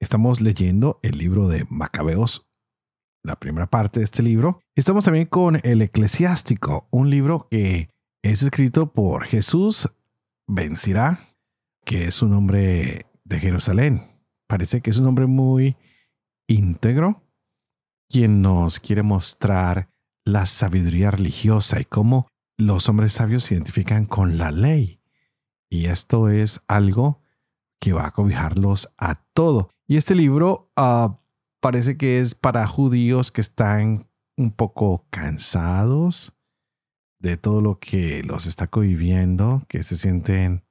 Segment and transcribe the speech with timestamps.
[0.00, 2.46] Estamos leyendo el libro de Macabeos,
[3.24, 4.60] la primera parte de este libro.
[4.76, 7.90] Estamos también con el Eclesiástico, un libro que
[8.22, 9.90] es escrito por Jesús
[10.46, 11.34] Vencirá,
[11.84, 14.22] que es un hombre de Jerusalén.
[14.46, 15.76] Parece que es un hombre muy
[16.46, 17.24] íntegro,
[18.08, 19.90] quien nos quiere mostrar
[20.24, 25.00] la sabiduría religiosa y cómo los hombres sabios se identifican con la ley.
[25.68, 27.20] Y esto es algo
[27.80, 29.70] que va a cobijarlos a todo.
[29.90, 31.18] Y este libro ah,
[31.60, 36.34] parece que es para judíos que están un poco cansados
[37.18, 40.62] de todo lo que los está conviviendo, que se sienten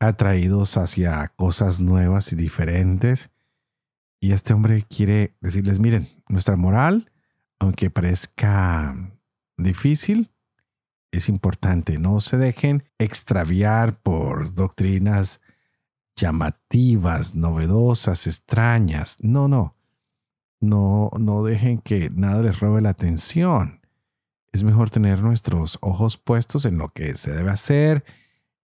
[0.00, 3.30] atraídos hacia cosas nuevas y diferentes.
[4.20, 7.12] Y este hombre quiere decirles, miren, nuestra moral,
[7.58, 8.96] aunque parezca
[9.58, 10.30] difícil,
[11.12, 11.98] es importante.
[11.98, 15.42] No se dejen extraviar por doctrinas
[16.16, 19.16] llamativas, novedosas, extrañas.
[19.20, 19.76] No, no.
[20.60, 23.80] No, no dejen que nada les robe la atención.
[24.52, 28.04] Es mejor tener nuestros ojos puestos en lo que se debe hacer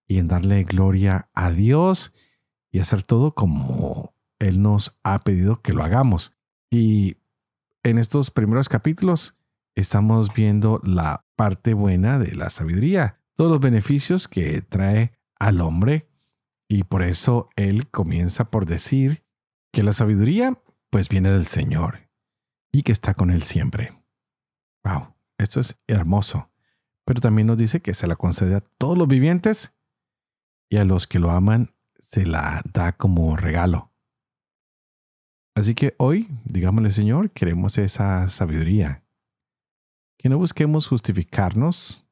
[0.07, 2.15] y en darle gloria a Dios
[2.71, 6.33] y hacer todo como Él nos ha pedido que lo hagamos.
[6.71, 7.17] Y
[7.83, 9.37] en estos primeros capítulos
[9.75, 16.09] estamos viendo la parte buena de la sabiduría, todos los beneficios que trae al hombre
[16.69, 19.25] y por eso él comienza por decir
[19.73, 22.09] que la sabiduría pues viene del Señor
[22.73, 23.93] y que está con él siempre.
[24.85, 26.51] Wow, esto es hermoso.
[27.05, 29.75] Pero también nos dice que se la concede a todos los vivientes
[30.69, 33.93] y a los que lo aman se la da como regalo.
[35.55, 39.05] Así que hoy, digámosle Señor, queremos esa sabiduría.
[40.19, 42.07] Que no busquemos justificarnos,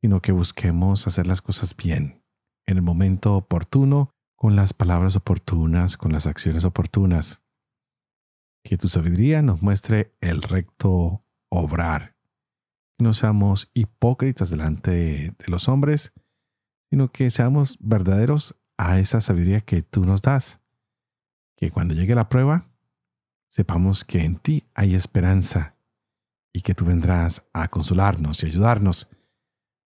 [0.00, 2.17] sino que busquemos hacer las cosas bien
[2.68, 7.42] en el momento oportuno, con las palabras oportunas, con las acciones oportunas.
[8.62, 12.14] Que tu sabiduría nos muestre el recto obrar.
[12.98, 14.90] Que no seamos hipócritas delante
[15.38, 16.12] de los hombres,
[16.90, 20.60] sino que seamos verdaderos a esa sabiduría que tú nos das.
[21.56, 22.68] Que cuando llegue la prueba,
[23.48, 25.74] sepamos que en ti hay esperanza
[26.52, 29.08] y que tú vendrás a consolarnos y ayudarnos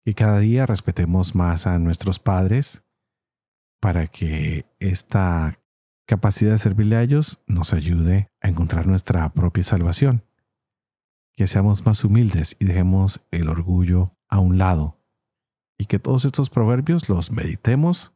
[0.05, 2.83] y cada día respetemos más a nuestros padres
[3.81, 5.59] para que esta
[6.05, 10.23] capacidad de servirle a ellos nos ayude a encontrar nuestra propia salvación.
[11.33, 15.01] Que seamos más humildes y dejemos el orgullo a un lado.
[15.77, 18.13] Y que todos estos proverbios los meditemos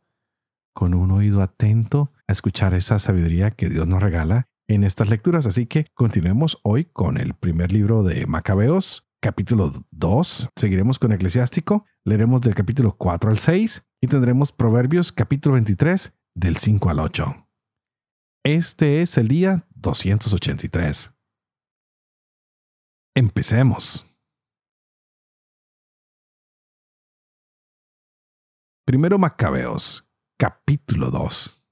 [0.73, 5.47] con un oído atento a escuchar esa sabiduría que Dios nos regala en estas lecturas.
[5.47, 10.49] Así que continuemos hoy con el primer libro de Macabeos, capítulo 2.
[10.55, 16.57] Seguiremos con Eclesiástico, leeremos del capítulo 4 al 6 y tendremos Proverbios capítulo 23 del
[16.57, 17.47] 5 al 8.
[18.45, 21.13] Este es el día 283.
[23.15, 24.05] Empecemos.
[28.85, 30.07] Primero Macabeos,
[30.39, 31.63] capítulo 2.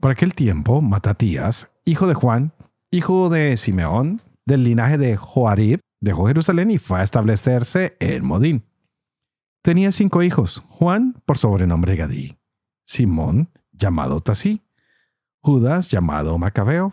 [0.00, 2.54] Por aquel tiempo, Matatías, hijo de Juan,
[2.90, 8.66] hijo de Simeón, del linaje de Joarib, dejó Jerusalén y fue a establecerse en Modín.
[9.62, 12.36] Tenía cinco hijos, Juan por sobrenombre Gadí,
[12.84, 14.62] Simón llamado Tasí,
[15.40, 16.92] Judas llamado Macabeo,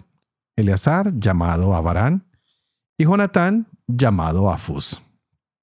[0.55, 2.27] Eleazar llamado Abarán
[2.97, 5.01] y Jonatán llamado Afus.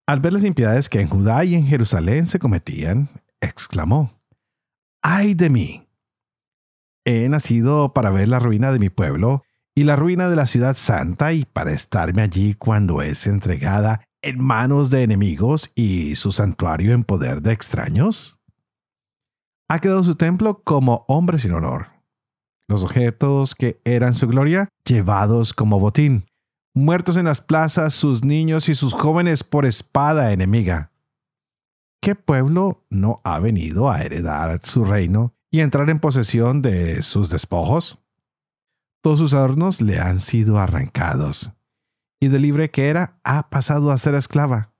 [0.06, 3.08] Al ver las impiedades que en Judá y en Jerusalén se cometían,
[3.40, 4.12] exclamó,
[5.02, 5.88] ¡ay de mí!
[7.04, 9.44] He nacido para ver la ruina de mi pueblo
[9.78, 14.42] y la ruina de la ciudad santa y para estarme allí cuando es entregada en
[14.42, 18.40] manos de enemigos y su santuario en poder de extraños?
[19.68, 21.88] Ha quedado su templo como hombre sin honor.
[22.68, 26.24] Los objetos que eran su gloria, llevados como botín,
[26.74, 30.90] muertos en las plazas sus niños y sus jóvenes por espada enemiga.
[32.00, 37.28] ¿Qué pueblo no ha venido a heredar su reino y entrar en posesión de sus
[37.28, 37.98] despojos?
[39.02, 41.52] Todos sus adornos le han sido arrancados,
[42.20, 44.72] y de libre que era, ha pasado a ser esclava.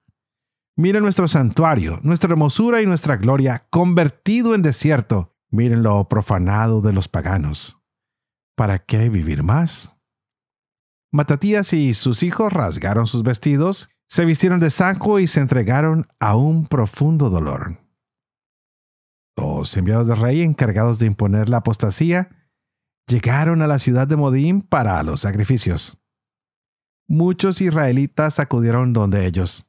[0.79, 5.35] Miren nuestro santuario, nuestra hermosura y nuestra gloria, convertido en desierto.
[5.51, 7.79] Miren lo profanado de los paganos.
[8.57, 9.97] ¿Para qué vivir más?
[11.13, 16.37] Matatías y sus hijos rasgaron sus vestidos, se vistieron de saco y se entregaron a
[16.37, 17.79] un profundo dolor.
[19.35, 22.36] Los enviados del rey encargados de imponer la apostasía
[23.07, 25.99] llegaron a la ciudad de Modín para los sacrificios.
[27.09, 29.67] Muchos israelitas acudieron donde ellos.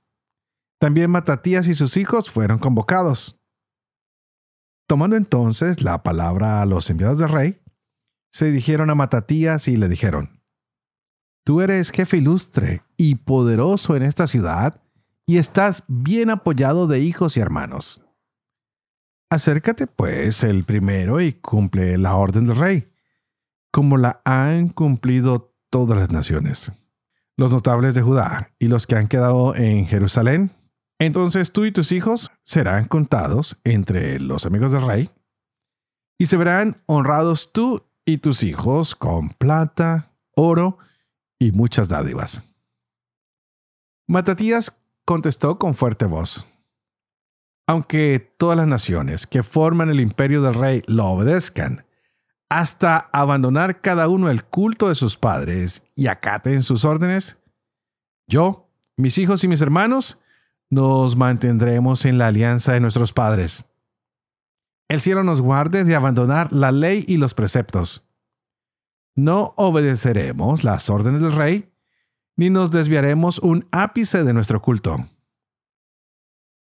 [0.79, 3.39] También Matatías y sus hijos fueron convocados.
[4.87, 7.61] Tomando entonces la palabra a los enviados del rey,
[8.31, 10.41] se dirigieron a Matatías y le dijeron,
[11.45, 14.81] Tú eres jefe ilustre y poderoso en esta ciudad
[15.25, 18.01] y estás bien apoyado de hijos y hermanos.
[19.29, 22.91] Acércate, pues, el primero y cumple la orden del rey,
[23.71, 26.71] como la han cumplido todas las naciones,
[27.35, 30.51] los notables de Judá y los que han quedado en Jerusalén.
[30.99, 35.09] Entonces tú y tus hijos serán contados entre los amigos del rey,
[36.19, 40.77] y se verán honrados tú y tus hijos con plata, oro
[41.39, 42.43] y muchas dádivas.
[44.07, 46.45] Matatías contestó con fuerte voz.
[47.67, 51.85] Aunque todas las naciones que forman el imperio del rey lo obedezcan,
[52.49, 57.39] hasta abandonar cada uno el culto de sus padres y acaten sus órdenes,
[58.27, 60.19] yo, mis hijos y mis hermanos,
[60.69, 63.65] nos mantendremos en la alianza de nuestros padres.
[64.89, 68.05] El cielo nos guarde de abandonar la ley y los preceptos.
[69.15, 71.71] No obedeceremos las órdenes del rey,
[72.35, 75.05] ni nos desviaremos un ápice de nuestro culto.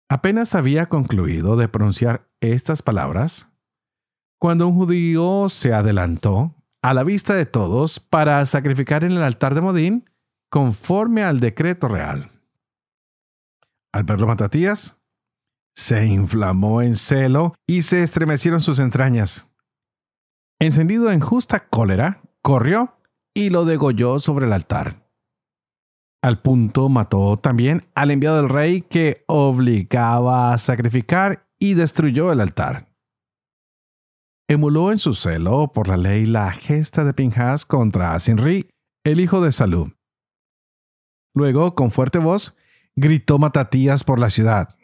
[0.09, 3.49] Apenas había concluido de pronunciar estas palabras,
[4.39, 9.55] cuando un judío se adelantó a la vista de todos para sacrificar en el altar
[9.55, 10.09] de Modín
[10.49, 12.31] conforme al decreto real.
[13.91, 14.97] Al verlo Matatías,
[15.75, 19.47] se inflamó en celo y se estremecieron sus entrañas.
[20.59, 22.97] Encendido en justa cólera, corrió
[23.33, 25.07] y lo degolló sobre el altar.
[26.23, 32.41] Al punto mató también al enviado del rey que obligaba a sacrificar y destruyó el
[32.41, 32.86] altar.
[34.49, 38.69] Emuló en su celo por la ley la gesta de Pinjas contra Asinri,
[39.03, 39.93] el hijo de Salú.
[41.35, 42.55] Luego, con fuerte voz,
[42.95, 44.77] gritó Matatías por la ciudad.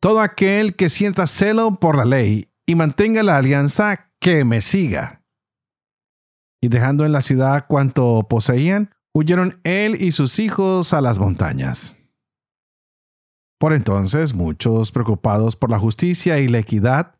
[0.00, 5.22] Todo aquel que sienta celo por la ley y mantenga la alianza, que me siga.
[6.60, 11.96] Y dejando en la ciudad cuanto poseían, huyeron él y sus hijos a las montañas.
[13.60, 17.14] Por entonces muchos, preocupados por la justicia y la equidad,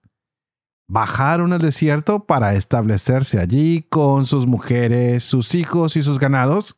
[0.92, 6.76] bajaron al desierto para establecerse allí con sus mujeres, sus hijos y sus ganados,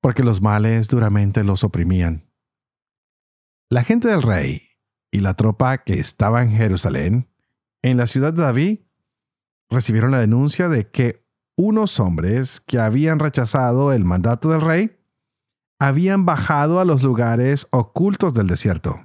[0.00, 2.24] porque los males duramente los oprimían.
[3.68, 4.62] La gente del rey
[5.10, 7.28] y la tropa que estaba en Jerusalén,
[7.82, 8.78] en la ciudad de David,
[9.68, 14.96] recibieron la denuncia de que unos hombres que habían rechazado el mandato del rey
[15.78, 19.04] habían bajado a los lugares ocultos del desierto.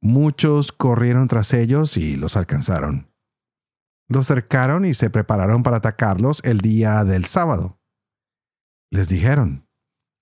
[0.00, 3.12] Muchos corrieron tras ellos y los alcanzaron.
[4.08, 7.80] Los cercaron y se prepararon para atacarlos el día del sábado
[8.90, 9.66] les dijeron,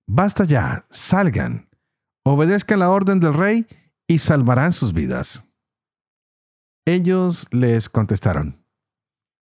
[0.07, 1.69] Basta ya, salgan,
[2.23, 3.67] obedezcan la orden del rey
[4.07, 5.45] y salvarán sus vidas.
[6.85, 8.65] Ellos les contestaron,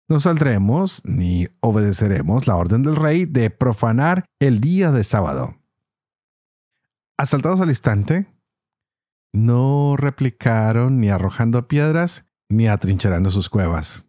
[0.09, 5.57] No saldremos ni obedeceremos la orden del rey de profanar el día de sábado.
[7.19, 8.27] Asaltados al instante,
[9.37, 14.07] no replicaron ni arrojando piedras ni atrincherando sus cuevas.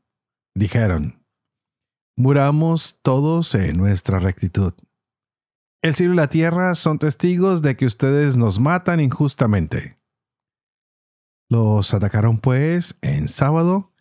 [0.55, 1.25] Dijeron,
[2.17, 4.73] Muramos todos en nuestra rectitud.
[5.83, 9.99] El cielo y la tierra son testigos de que ustedes nos matan injustamente.
[11.49, 13.93] Los atacaron pues en sábado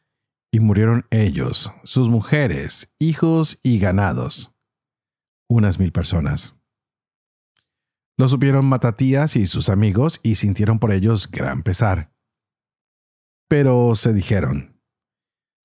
[0.52, 4.54] y murieron ellos, sus mujeres, hijos y ganados,
[5.50, 6.55] unas mil personas.
[8.18, 12.12] Lo supieron Matatías y sus amigos y sintieron por ellos gran pesar.
[13.48, 14.80] Pero se dijeron,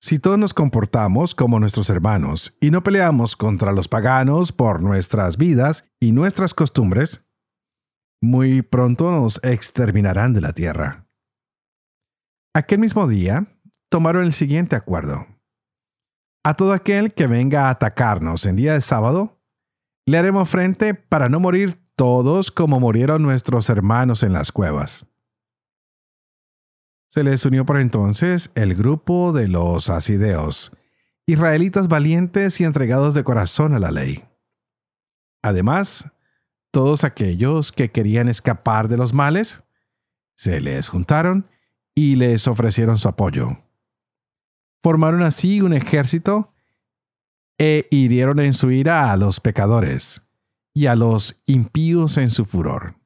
[0.00, 5.36] si todos nos comportamos como nuestros hermanos y no peleamos contra los paganos por nuestras
[5.36, 7.24] vidas y nuestras costumbres,
[8.20, 11.08] muy pronto nos exterminarán de la tierra.
[12.54, 13.46] Aquel mismo día
[13.90, 15.26] tomaron el siguiente acuerdo.
[16.44, 19.40] A todo aquel que venga a atacarnos en día de sábado,
[20.06, 25.06] le haremos frente para no morir todos como murieron nuestros hermanos en las cuevas.
[27.08, 30.72] Se les unió por entonces el grupo de los asideos,
[31.26, 34.24] israelitas valientes y entregados de corazón a la ley.
[35.42, 36.10] Además,
[36.70, 39.62] todos aquellos que querían escapar de los males,
[40.34, 41.46] se les juntaron
[41.94, 43.58] y les ofrecieron su apoyo.
[44.82, 46.54] Formaron así un ejército
[47.58, 50.22] e hirieron en su ira a los pecadores
[50.74, 52.96] y a los impíos en su furor.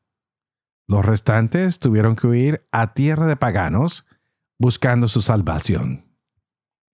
[0.89, 4.07] Los restantes tuvieron que huir a tierra de paganos
[4.59, 6.07] buscando su salvación.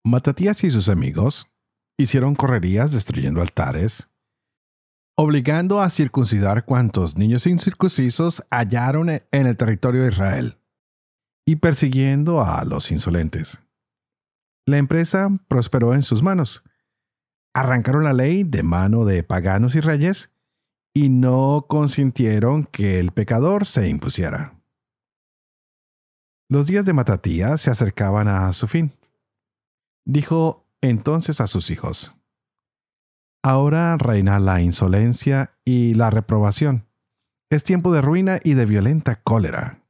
[0.06, 1.50] Matatías y sus amigos
[1.98, 4.10] hicieron correrías destruyendo altares,
[5.18, 10.58] obligando a circuncidar cuantos niños incircuncisos hallaron en el territorio de Israel,
[11.46, 13.60] y persiguiendo a los insolentes.
[14.66, 16.64] La empresa prosperó en sus manos.
[17.56, 20.32] Arrancaron la ley de mano de paganos y reyes
[21.00, 24.60] y no consintieron que el pecador se impusiera.
[26.50, 28.92] Los días de Matatías se acercaban a su fin.
[30.06, 32.18] Dijo entonces a sus hijos,
[33.42, 36.86] Ahora reina la insolencia y la reprobación.
[37.50, 39.82] Es tiempo de ruina y de violenta cólera.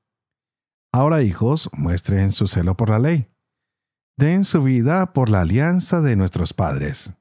[0.93, 3.31] Ahora, hijos, muestren su celo por la ley.
[4.15, 7.15] Den su vida por la alianza de nuestros padres.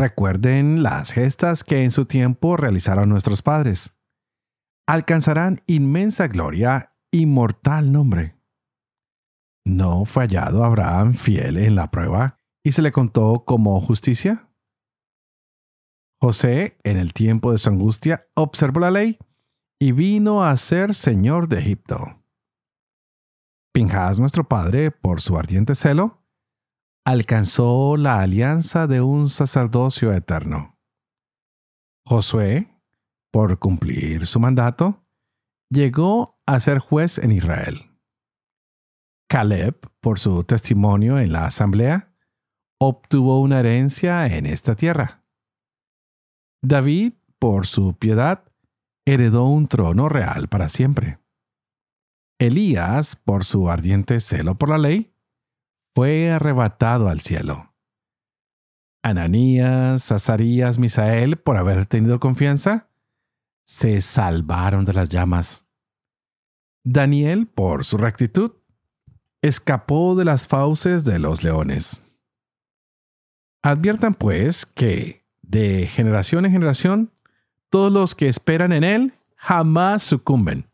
[0.00, 3.94] Recuerden las gestas que en su tiempo realizaron nuestros padres.
[4.86, 8.34] Alcanzarán inmensa gloria y mortal nombre.
[9.66, 14.48] ¿No fue hallado Abraham fiel en la prueba y se le contó como justicia?
[16.18, 19.18] José, en el tiempo de su angustia, observó la ley
[19.78, 22.22] y vino a ser señor de Egipto.
[23.74, 26.19] Pinjas, nuestro padre, por su ardiente celo,
[27.04, 30.78] alcanzó la alianza de un sacerdocio eterno.
[32.06, 32.68] Josué,
[33.32, 35.04] por cumplir su mandato,
[35.70, 37.90] llegó a ser juez en Israel.
[39.28, 42.12] Caleb, por su testimonio en la asamblea,
[42.80, 45.24] obtuvo una herencia en esta tierra.
[46.62, 48.44] David, por su piedad,
[49.06, 51.20] heredó un trono real para siempre.
[52.40, 55.14] Elías, por su ardiente celo por la ley,
[55.94, 57.74] fue arrebatado al cielo.
[59.02, 62.88] Ananías, Azarías, Misael, por haber tenido confianza,
[63.64, 65.66] se salvaron de las llamas.
[66.84, 68.52] Daniel, por su rectitud,
[69.42, 72.02] escapó de las fauces de los leones.
[73.62, 77.12] Adviertan pues que, de generación en generación,
[77.70, 80.70] todos los que esperan en Él jamás sucumben.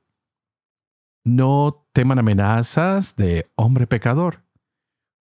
[1.24, 4.45] No teman amenazas de hombre pecador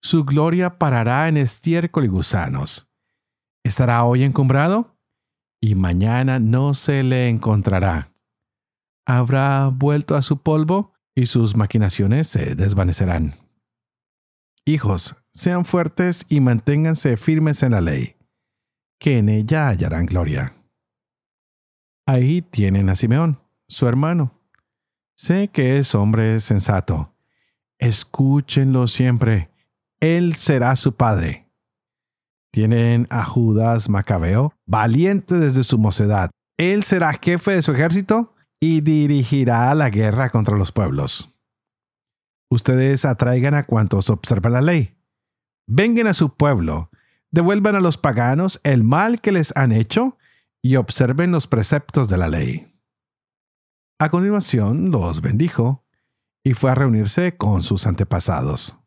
[0.01, 2.87] su gloria parará en estiércol y gusanos.
[3.63, 4.95] Estará hoy encumbrado
[5.59, 8.13] y mañana no se le encontrará.
[9.07, 13.33] Habrá vuelto a su polvo y sus maquinaciones se desvanecerán.
[14.65, 18.15] Hijos, sean fuertes y manténganse firmes en la ley,
[18.99, 20.55] que en ella hallarán gloria.
[22.05, 24.39] Ahí tienen a Simeón, su hermano.
[25.17, 27.15] Sé que es hombre sensato.
[27.79, 29.49] Escúchenlo siempre
[29.99, 31.49] él será su padre.
[32.51, 36.31] Tienen a Judas Macabeo, valiente desde su mocedad.
[36.57, 41.33] Él será jefe de su ejército y dirigirá la guerra contra los pueblos.
[42.49, 44.95] Ustedes atraigan a cuantos observan la ley.
[45.67, 46.89] Vengan a su pueblo,
[47.31, 50.17] devuelvan a los paganos el mal que les han hecho
[50.61, 52.71] y observen los preceptos de la ley.
[53.99, 55.83] A continuación los bendijo
[56.43, 58.77] y fue a reunirse con sus antepasados.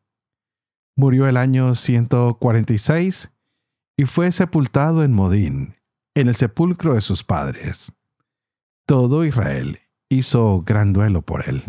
[0.98, 3.30] Murió el año 146
[3.96, 5.76] y fue sepultado en Modín,
[6.16, 7.92] en el sepulcro de sus padres.
[8.84, 9.78] Todo Israel
[10.08, 11.62] hizo gran duelo por él.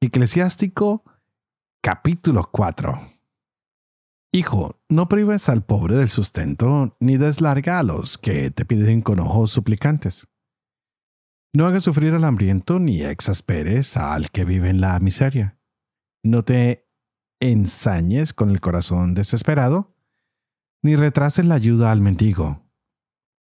[0.00, 1.04] Eclesiástico
[1.82, 2.98] capítulo 4
[4.32, 9.20] Hijo, no prives al pobre del sustento, ni deslarga a los que te piden con
[9.20, 10.31] ojos suplicantes
[11.54, 15.58] no hagas sufrir al hambriento ni exasperes al que vive en la miseria.
[16.22, 16.88] No te
[17.40, 19.94] ensañes con el corazón desesperado,
[20.82, 22.62] ni retrases la ayuda al mendigo.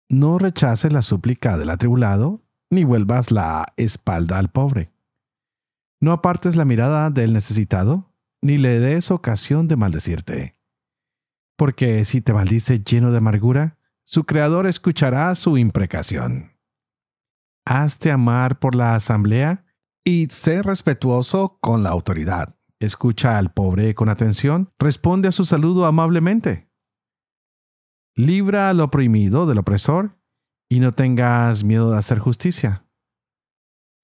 [0.09, 4.93] No rechaces la súplica del atribulado, ni vuelvas la espalda al pobre.
[5.99, 8.13] No apartes la mirada del necesitado,
[8.43, 10.57] ni le des ocasión de maldecirte.
[11.57, 16.56] Porque si te maldice lleno de amargura, su creador escuchará su imprecación
[17.67, 19.67] hazte amar por la asamblea
[20.05, 22.57] y sé respetuoso con la autoridad.
[22.81, 26.71] Escucha al pobre con atención, responde a su saludo amablemente.
[28.15, 30.17] Libra al oprimido del opresor
[30.71, 32.87] y no tengas miedo de hacer justicia.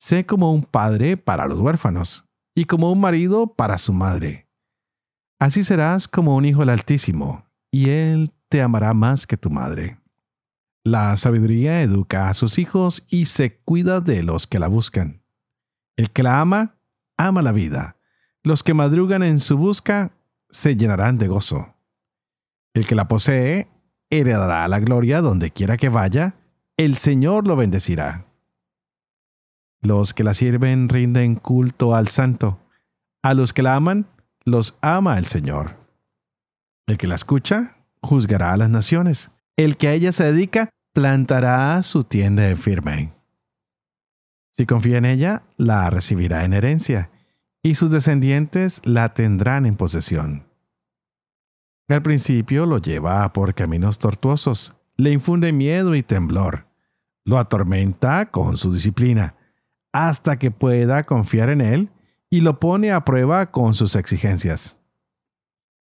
[0.00, 4.48] Sé como un padre para los huérfanos y como un marido para su madre.
[5.40, 10.01] Así serás como un hijo del Altísimo, y él te amará más que tu madre.
[10.84, 15.22] La sabiduría educa a sus hijos y se cuida de los que la buscan.
[15.96, 16.74] El que la ama,
[17.16, 17.96] ama la vida,
[18.44, 20.10] Los que madrugan en su busca
[20.50, 21.74] se llenarán de gozo.
[22.74, 23.68] El que la posee
[24.10, 26.34] heredará la gloria donde quiera que vaya,
[26.76, 28.26] el Señor lo bendecirá.
[29.80, 32.58] Los que la sirven rinden culto al santo.
[33.22, 34.06] A los que la aman,
[34.44, 35.76] los ama el Señor.
[36.86, 39.31] El que la escucha, juzgará a las naciones.
[39.56, 43.12] El que a ella se dedica, plantará su tienda en firme.
[44.50, 47.10] Si confía en ella, la recibirá en herencia,
[47.62, 50.46] y sus descendientes la tendrán en posesión.
[51.88, 56.66] Al principio lo lleva por caminos tortuosos, le infunde miedo y temblor,
[57.24, 59.36] lo atormenta con su disciplina,
[59.92, 61.90] hasta que pueda confiar en él
[62.30, 64.78] y lo pone a prueba con sus exigencias.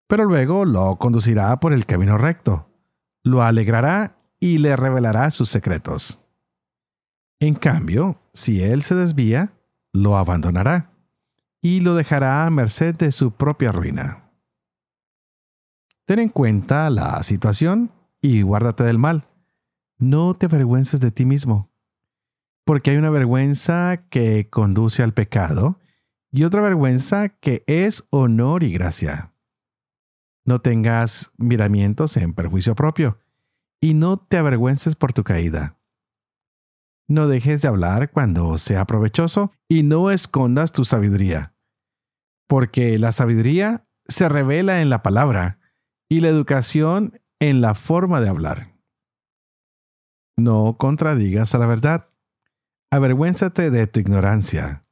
[0.08, 2.71] Pero luego lo conducirá por el camino recto,
[3.22, 6.20] lo alegrará y le revelará sus secretos.
[7.40, 9.52] En cambio, si él se desvía,
[9.92, 10.92] lo abandonará
[11.60, 14.30] y lo dejará a merced de su propia ruina.
[16.06, 19.28] Ten en cuenta la situación y guárdate del mal.
[19.98, 21.70] No te avergüences de ti mismo,
[22.64, 25.78] porque hay una vergüenza que conduce al pecado
[26.32, 29.31] y otra vergüenza que es honor y gracia.
[30.44, 33.18] No tengas miramientos en perjuicio propio,
[33.80, 35.78] y no te avergüences por tu caída.
[37.08, 41.54] No dejes de hablar cuando sea provechoso, y no escondas tu sabiduría,
[42.48, 45.58] porque la sabiduría se revela en la palabra,
[46.08, 48.72] y la educación en la forma de hablar.
[50.36, 52.08] No contradigas a la verdad.
[52.90, 54.84] Avergüénzate de tu ignorancia.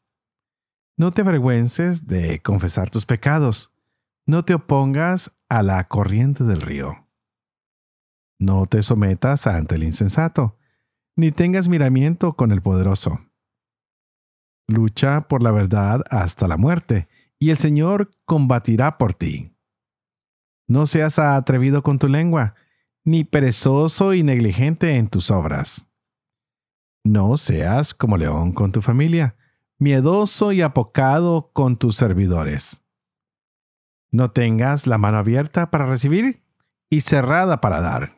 [0.96, 3.72] No te avergüences de confesar tus pecados.
[4.26, 7.06] No te opongas a la corriente del río.
[8.38, 10.56] No te sometas ante el insensato,
[11.16, 13.20] ni tengas miramiento con el poderoso.
[14.66, 19.52] Lucha por la verdad hasta la muerte, y el Señor combatirá por ti.
[20.68, 22.54] No seas atrevido con tu lengua,
[23.04, 25.88] ni perezoso y negligente en tus obras.
[27.04, 29.36] No seas como león con tu familia,
[29.78, 32.79] miedoso y apocado con tus servidores.
[34.12, 36.42] No tengas la mano abierta para recibir
[36.90, 38.16] y cerrada para dar.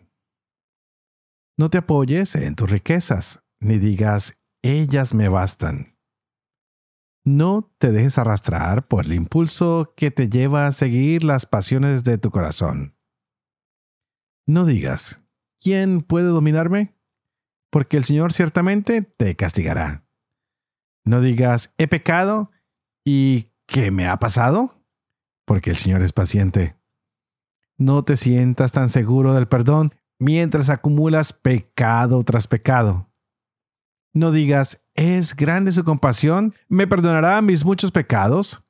[1.59, 5.99] No te apoyes en tus riquezas, ni digas, ellas me bastan.
[7.25, 12.19] No te dejes arrastrar por el impulso que te lleva a seguir las pasiones de
[12.19, 12.97] tu corazón.
[14.47, 15.23] No digas,
[15.61, 16.97] ¿quién puede dominarme?
[17.71, 20.05] Porque el Señor ciertamente te castigará.
[21.05, 22.51] No digas, he pecado
[23.05, 24.82] y ¿qué me ha pasado?
[25.45, 26.77] Porque el Señor es paciente.
[27.77, 33.09] No te sientas tan seguro del perdón mientras acumulas pecado tras pecado.
[34.15, 38.63] No digas, es grande su compasión, me perdonará mis muchos pecados,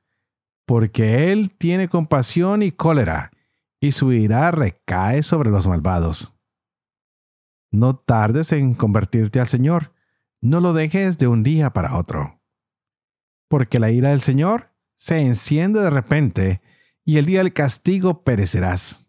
[0.67, 3.33] porque Él tiene compasión y cólera,
[3.81, 6.35] y su ira recae sobre los malvados.
[7.71, 9.93] No tardes en convertirte al Señor,
[10.41, 12.41] no lo dejes de un día para otro.
[13.49, 16.62] Porque la ira del Señor se enciende de repente
[17.05, 19.07] y el día del castigo perecerás.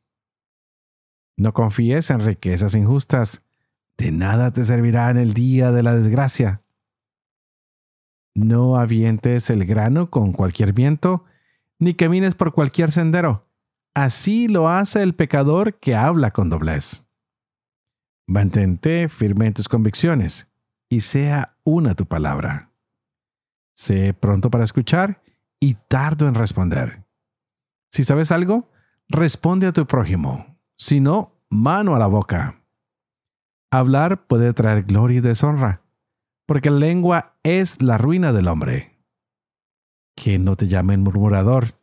[1.37, 3.43] No confíes en riquezas injustas,
[3.97, 6.61] de nada te servirá en el día de la desgracia.
[8.35, 11.25] No avientes el grano con cualquier viento,
[11.79, 13.47] ni camines por cualquier sendero.
[13.93, 17.05] Así lo hace el pecador que habla con doblez.
[18.25, 20.47] Mantente firme en tus convicciones,
[20.89, 22.71] y sea una tu palabra.
[23.75, 25.21] Sé pronto para escuchar
[25.59, 27.02] y tardo en responder.
[27.93, 28.71] Si sabes algo,
[29.07, 30.57] responde a tu prójimo.
[30.75, 32.63] Si no, mano a la boca.
[33.71, 35.83] Hablar puede traer gloria y deshonra,
[36.47, 38.97] porque la lengua es la ruina del hombre.
[40.15, 41.79] Que no te llamen murmurador.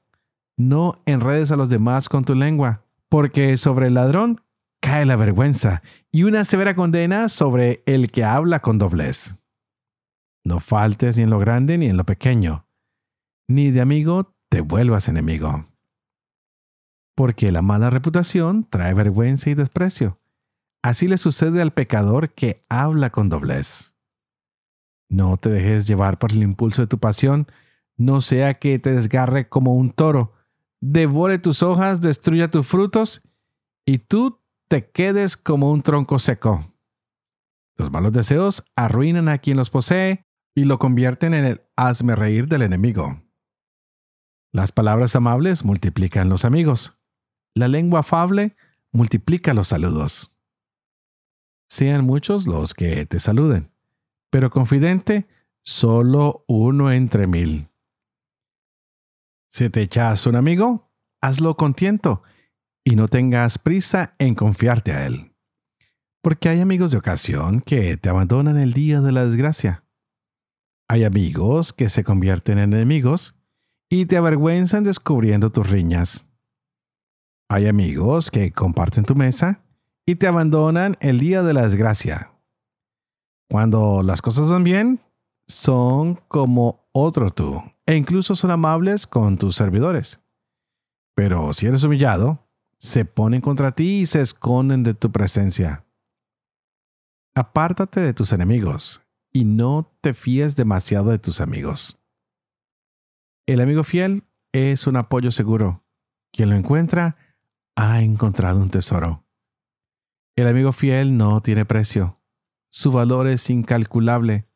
[0.57, 4.41] No enredes a los demás con tu lengua, porque sobre el ladrón
[4.81, 9.37] cae la vergüenza y una severa condena sobre el que habla con doblez.
[10.45, 12.67] No faltes ni en lo grande ni en lo pequeño
[13.51, 15.70] ni de amigo te vuelvas enemigo.
[17.21, 20.19] Porque la mala reputación trae vergüenza y desprecio.
[20.81, 23.95] Así le sucede al pecador que habla con doblez.
[25.11, 27.47] No te dejes llevar por el impulso de tu pasión,
[27.99, 30.33] no sea que te desgarre como un toro,
[30.81, 33.21] devore tus hojas, destruya tus frutos,
[33.85, 36.73] y tú te quedes como un tronco seco.
[37.77, 42.49] Los malos deseos arruinan a quien los posee y lo convierten en el hazme reír
[42.49, 43.23] del enemigo.
[44.53, 46.97] Las palabras amables multiplican los amigos.
[47.55, 48.57] La lengua afable
[48.93, 50.33] multiplica los saludos.
[51.69, 53.71] Sean muchos los que te saluden,
[54.31, 55.29] pero confidente,
[55.63, 57.69] solo uno entre mil.
[59.49, 62.23] Si te echas un amigo, hazlo con tiento
[62.85, 65.33] y no tengas prisa en confiarte a él.
[66.23, 69.85] Porque hay amigos de ocasión que te abandonan el día de la desgracia.
[70.89, 73.37] Hay amigos que se convierten en enemigos
[73.89, 76.30] y te avergüenzan descubriendo tus riñas.
[77.53, 79.65] Hay amigos que comparten tu mesa
[80.07, 82.31] y te abandonan el día de la desgracia.
[83.51, 85.01] Cuando las cosas van bien,
[85.49, 90.21] son como otro tú e incluso son amables con tus servidores.
[91.17, 92.47] Pero si eres humillado,
[92.79, 95.85] se ponen contra ti y se esconden de tu presencia.
[97.35, 101.99] Apártate de tus enemigos y no te fíes demasiado de tus amigos.
[103.45, 105.83] El amigo fiel es un apoyo seguro.
[106.31, 107.17] Quien lo encuentra
[107.77, 109.25] ha encontrado un tesoro.
[110.37, 112.21] El amigo fiel no tiene precio.
[112.73, 114.47] Su valor es incalculable.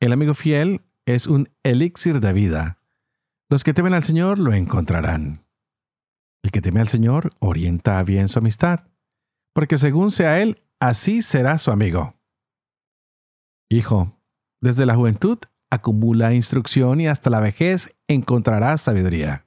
[0.00, 2.78] El amigo fiel es un elixir de vida.
[3.48, 5.44] Los que temen al Señor lo encontrarán.
[6.42, 8.88] El que teme al Señor orienta bien su amistad,
[9.54, 12.14] porque según sea Él, así será su amigo.
[13.68, 14.20] Hijo,
[14.60, 15.38] desde la juventud
[15.70, 19.45] acumula instrucción y hasta la vejez encontrarás sabiduría.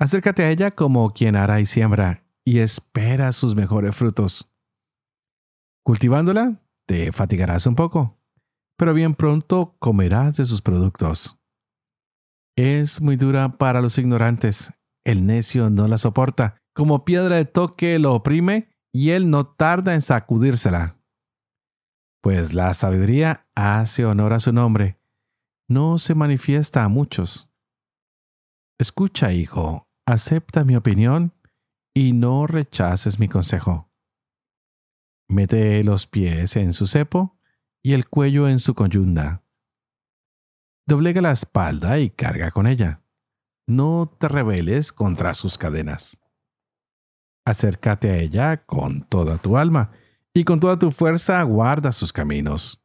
[0.00, 4.48] Acércate a ella como quien hará y siembra, y espera sus mejores frutos.
[5.84, 8.16] Cultivándola, te fatigarás un poco,
[8.78, 11.36] pero bien pronto comerás de sus productos.
[12.56, 14.72] Es muy dura para los ignorantes,
[15.04, 19.94] el necio no la soporta, como piedra de toque lo oprime, y él no tarda
[19.94, 20.96] en sacudírsela.
[22.22, 25.00] Pues la sabiduría hace honor a su nombre,
[25.68, 27.50] no se manifiesta a muchos.
[28.78, 31.34] Escucha, hijo, acepta mi opinión
[31.94, 33.90] y no rechaces mi consejo.
[35.28, 37.38] Mete los pies en su cepo
[37.82, 39.42] y el cuello en su conyunda.
[40.86, 43.02] Doblega la espalda y carga con ella.
[43.66, 46.18] No te rebeles contra sus cadenas.
[47.44, 49.90] Acércate a ella con toda tu alma
[50.32, 52.82] y con toda tu fuerza guarda sus caminos.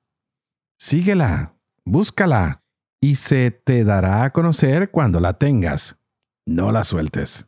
[0.78, 1.56] Síguela,
[1.86, 2.64] búscala,
[3.02, 6.03] y se te dará a conocer cuando la tengas.
[6.46, 7.48] No la sueltes.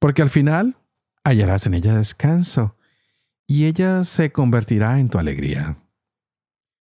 [0.00, 0.76] Porque al final
[1.24, 2.76] hallarás en ella descanso
[3.46, 5.78] y ella se convertirá en tu alegría.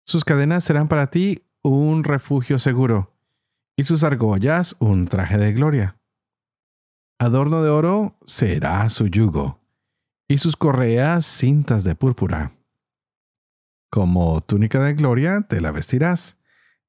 [0.07, 3.15] Sus cadenas serán para ti un refugio seguro,
[3.77, 5.97] y sus argollas un traje de gloria.
[7.19, 9.61] Adorno de oro será su yugo,
[10.29, 12.53] y sus correas cintas de púrpura.
[13.91, 16.37] Como túnica de gloria te la vestirás,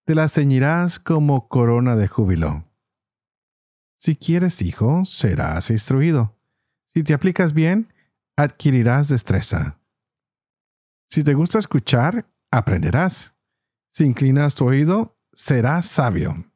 [0.05, 2.65] te la ceñirás como corona de júbilo.
[4.03, 6.37] Si quieres hijo, serás instruido.
[6.87, 7.93] Si te aplicas bien,
[8.35, 9.79] adquirirás destreza.
[11.07, 13.33] Si te gusta escuchar, aprenderás.
[13.87, 16.51] Si inclinas tu oído, serás sabio.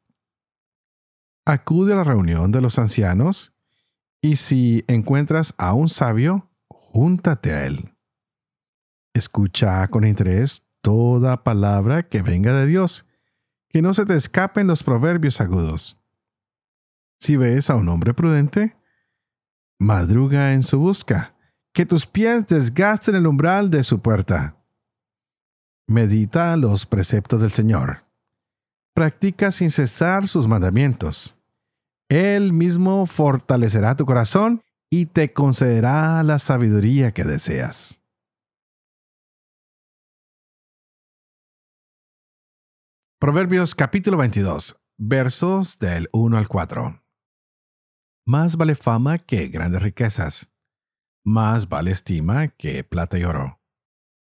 [1.46, 3.54] Acude a la reunión de los ancianos,
[4.20, 7.94] y si encuentras a un sabio, júntate a él.
[9.14, 13.06] Escucha con interés toda palabra que venga de Dios,
[13.70, 15.97] que no se te escapen los proverbios agudos.
[17.18, 18.76] Si ves a un hombre prudente,
[19.78, 21.34] madruga en su busca
[21.72, 24.56] que tus pies desgasten el umbral de su puerta.
[25.86, 28.04] Medita los preceptos del Señor.
[28.94, 31.36] Practica sin cesar sus mandamientos.
[32.08, 38.00] Él mismo fortalecerá tu corazón y te concederá la sabiduría que deseas.
[43.20, 47.02] Proverbios capítulo 22, versos del 1 al 4.
[48.28, 50.52] Más vale fama que grandes riquezas
[51.28, 53.60] más vale estima que plata y oro.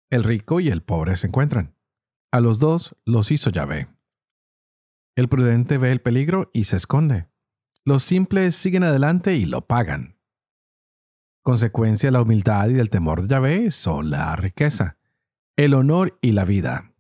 [0.10, 1.76] El rico y el pobre se encuentran.
[2.32, 3.88] A los dos los hizo Yahvé.
[5.16, 7.28] El prudente ve el peligro y se esconde.
[7.86, 10.20] Los simples siguen adelante y lo pagan.
[11.44, 14.98] Consecuencia de la humildad y del temor de Yahvé son la riqueza,
[15.56, 16.94] el honor y la vida.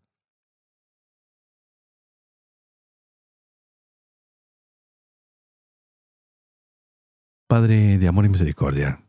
[7.47, 9.07] Padre de amor y misericordia,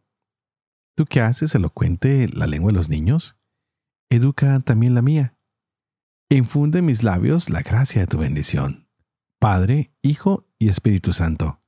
[0.98, 3.38] Tú que haces elocuente la lengua de los niños,
[4.10, 5.38] educa también la mía.
[6.28, 8.88] Infunde en mis labios la gracia de tu bendición,
[9.38, 11.62] Padre, Hijo y Espíritu Santo.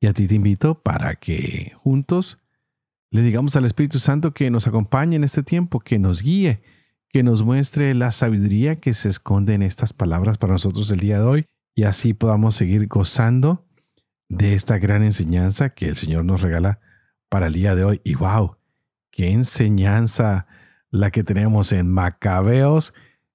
[0.00, 2.38] Y a ti te invito para que juntos
[3.10, 6.62] le digamos al Espíritu Santo que nos acompañe en este tiempo, que nos guíe,
[7.08, 11.18] que nos muestre la sabiduría que se esconde en estas palabras para nosotros el día
[11.18, 13.65] de hoy y así podamos seguir gozando
[14.28, 16.80] de esta gran enseñanza que el Señor nos regala
[17.28, 18.00] para el día de hoy.
[18.04, 18.56] Y wow,
[19.10, 20.46] qué enseñanza
[20.90, 22.94] la que tenemos en Macabeos.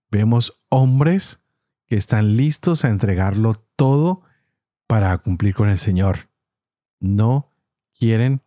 [0.10, 1.40] Vemos hombres
[1.86, 4.24] que están listos a entregarlo todo
[4.88, 6.30] para cumplir con el Señor.
[7.00, 7.54] No
[7.98, 8.42] quieren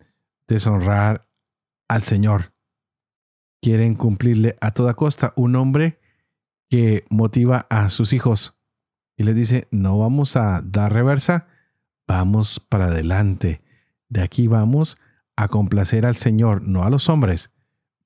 [0.46, 1.28] deshonrar
[1.88, 2.52] al Señor.
[3.61, 6.00] Quieren cumplirle a toda costa un hombre
[6.68, 8.57] que motiva a sus hijos
[9.16, 11.46] y les dice, no vamos a dar reversa,
[12.07, 13.62] vamos para adelante.
[14.09, 14.99] De aquí vamos
[15.37, 17.53] a complacer al Señor, no a los hombres.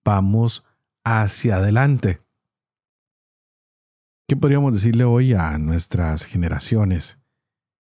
[0.05, 0.65] Vamos
[1.05, 2.23] hacia adelante.
[4.27, 7.19] ¿Qué podríamos decirle hoy a nuestras generaciones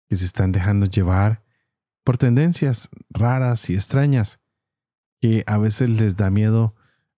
[0.09, 1.43] que se están dejando llevar
[2.03, 4.39] por tendencias raras y extrañas
[5.19, 6.75] que a veces les da miedo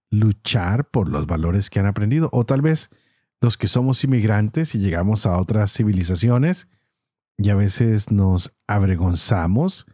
[0.10, 2.30] luchar por los valores que han aprendido?
[2.34, 2.90] O tal vez
[3.40, 6.68] los que somos inmigrantes y llegamos a otras civilizaciones
[7.38, 9.88] y a veces nos avergonzamos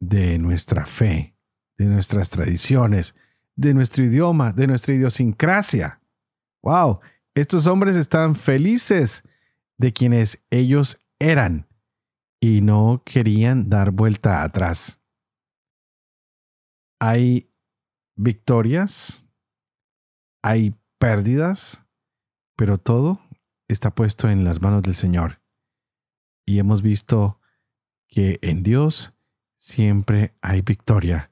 [0.00, 1.36] de nuestra fe,
[1.76, 3.14] de nuestras tradiciones,
[3.56, 6.00] de nuestro idioma, de nuestra idiosincrasia.
[6.62, 7.00] ¡Wow!
[7.34, 9.24] Estos hombres están felices
[9.78, 11.68] de quienes ellos eran
[12.40, 15.00] y no querían dar vuelta atrás.
[17.00, 17.50] Hay
[18.16, 19.26] victorias,
[20.42, 21.84] hay pérdidas,
[22.56, 23.20] pero todo
[23.68, 25.40] está puesto en las manos del Señor.
[26.48, 27.38] Y hemos visto
[28.06, 29.14] que en Dios
[29.58, 31.30] siempre hay victoria,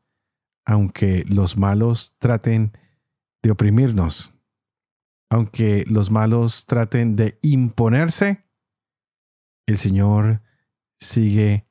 [0.67, 2.77] aunque los malos traten
[3.43, 4.35] de oprimirnos,
[5.31, 8.45] aunque los malos traten de imponerse,
[9.65, 10.43] el Señor
[10.99, 11.67] sigue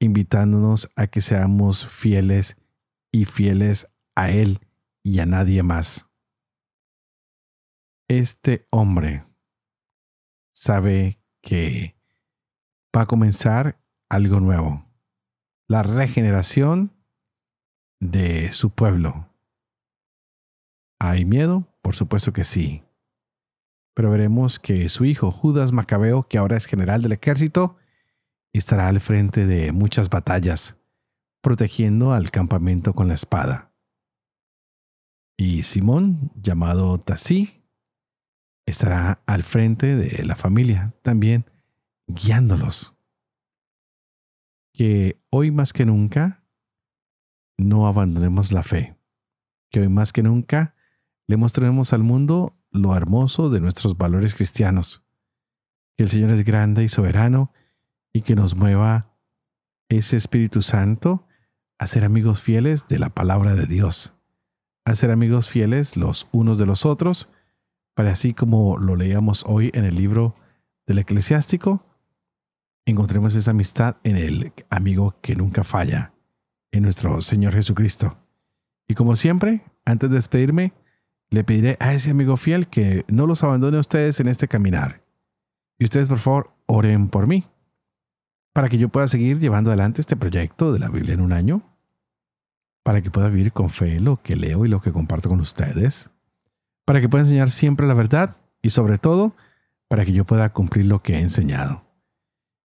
[0.00, 2.56] invitándonos a que seamos fieles
[3.12, 4.58] y fieles a Él
[5.04, 6.10] y a nadie más.
[8.08, 9.24] Este hombre
[10.52, 12.01] sabe que
[12.96, 13.78] va a comenzar
[14.08, 14.84] algo nuevo,
[15.68, 16.92] la regeneración
[18.00, 19.28] de su pueblo.
[20.98, 21.66] ¿Hay miedo?
[21.80, 22.82] Por supuesto que sí.
[23.94, 27.76] Pero veremos que su hijo Judas Macabeo, que ahora es general del ejército,
[28.52, 30.76] estará al frente de muchas batallas,
[31.42, 33.72] protegiendo al campamento con la espada.
[35.36, 37.62] Y Simón, llamado Tasí,
[38.66, 41.46] estará al frente de la familia, también
[42.14, 42.94] guiándolos.
[44.72, 46.44] Que hoy más que nunca
[47.58, 48.96] no abandonemos la fe,
[49.70, 50.74] que hoy más que nunca
[51.26, 55.04] le mostremos al mundo lo hermoso de nuestros valores cristianos,
[55.96, 57.52] que el Señor es grande y soberano
[58.12, 59.14] y que nos mueva
[59.88, 61.26] ese Espíritu Santo
[61.78, 64.14] a ser amigos fieles de la palabra de Dios,
[64.84, 67.28] a ser amigos fieles los unos de los otros,
[67.94, 70.34] para así como lo leíamos hoy en el libro
[70.86, 71.84] del eclesiástico,
[72.84, 76.12] encontremos esa amistad en el amigo que nunca falla,
[76.70, 78.18] en nuestro Señor Jesucristo.
[78.88, 80.72] Y como siempre, antes de despedirme,
[81.30, 85.02] le pediré a ese amigo fiel que no los abandone a ustedes en este caminar.
[85.78, 87.46] Y ustedes, por favor, oren por mí,
[88.52, 91.62] para que yo pueda seguir llevando adelante este proyecto de la Biblia en un año,
[92.82, 96.10] para que pueda vivir con fe lo que leo y lo que comparto con ustedes,
[96.84, 99.34] para que pueda enseñar siempre la verdad y sobre todo,
[99.88, 101.84] para que yo pueda cumplir lo que he enseñado.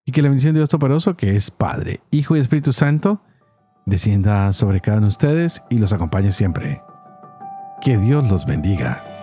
[0.08, 3.20] Y que la bendición de Dios Toporoso, que es Padre, Hijo y Espíritu Santo,
[3.86, 6.82] descienda sobre cada uno de ustedes y los acompañe siempre.
[7.82, 9.17] Que Dios los bendiga.